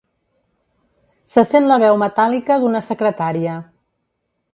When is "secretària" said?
2.87-3.59